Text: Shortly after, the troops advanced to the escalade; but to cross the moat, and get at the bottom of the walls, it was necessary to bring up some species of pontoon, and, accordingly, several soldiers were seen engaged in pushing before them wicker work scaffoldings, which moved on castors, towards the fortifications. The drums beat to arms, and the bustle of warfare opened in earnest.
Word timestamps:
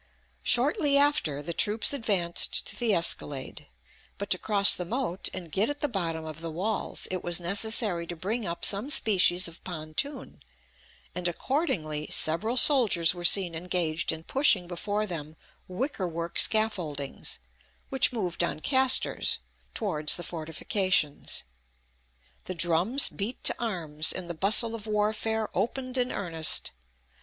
Shortly 0.41 0.97
after, 0.97 1.43
the 1.43 1.53
troops 1.53 1.93
advanced 1.93 2.65
to 2.65 2.75
the 2.75 2.91
escalade; 2.91 3.67
but 4.17 4.31
to 4.31 4.39
cross 4.39 4.73
the 4.75 4.83
moat, 4.83 5.29
and 5.31 5.51
get 5.51 5.69
at 5.69 5.81
the 5.81 5.87
bottom 5.87 6.25
of 6.25 6.41
the 6.41 6.49
walls, 6.49 7.07
it 7.11 7.23
was 7.23 7.39
necessary 7.39 8.07
to 8.07 8.15
bring 8.15 8.47
up 8.47 8.65
some 8.65 8.89
species 8.89 9.47
of 9.47 9.63
pontoon, 9.63 10.39
and, 11.13 11.27
accordingly, 11.27 12.07
several 12.09 12.57
soldiers 12.57 13.13
were 13.13 13.23
seen 13.23 13.53
engaged 13.53 14.11
in 14.11 14.23
pushing 14.23 14.67
before 14.67 15.05
them 15.05 15.35
wicker 15.67 16.07
work 16.07 16.39
scaffoldings, 16.39 17.37
which 17.89 18.11
moved 18.11 18.43
on 18.43 18.59
castors, 18.59 19.37
towards 19.75 20.15
the 20.15 20.23
fortifications. 20.23 21.43
The 22.45 22.55
drums 22.55 23.07
beat 23.07 23.43
to 23.43 23.55
arms, 23.59 24.11
and 24.13 24.27
the 24.27 24.33
bustle 24.33 24.73
of 24.73 24.87
warfare 24.87 25.47
opened 25.55 25.95
in 25.95 26.11
earnest. 26.11 26.71